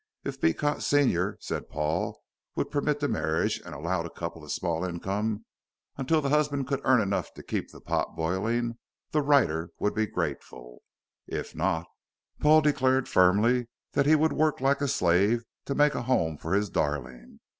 If 0.23 0.41
Beecot 0.41 0.81
senior, 0.81 1.37
said 1.41 1.69
Paul, 1.69 2.19
would 2.55 2.71
permit 2.71 3.01
the 3.01 3.07
marriage, 3.07 3.61
and 3.63 3.75
allow 3.75 4.01
the 4.01 4.09
couple 4.09 4.43
a 4.43 4.49
small 4.49 4.83
income 4.83 5.45
until 5.95 6.21
the 6.21 6.29
husband 6.29 6.65
could 6.65 6.81
earn 6.83 6.99
enough 6.99 7.35
to 7.35 7.43
keep 7.43 7.69
the 7.69 7.79
pot 7.81 8.15
boiling, 8.15 8.79
the 9.11 9.21
writer 9.21 9.69
would 9.77 9.93
be 9.93 10.07
grateful. 10.07 10.81
If 11.27 11.53
not, 11.55 11.85
Paul 12.39 12.61
declared 12.61 13.07
firmly 13.07 13.67
that 13.91 14.07
he 14.07 14.15
would 14.15 14.33
work 14.33 14.59
like 14.59 14.81
a 14.81 14.87
slave 14.87 15.43
to 15.65 15.75
make 15.75 15.93
a 15.93 16.01
home 16.01 16.35
for 16.35 16.55
his 16.55 16.71
darling. 16.71 17.39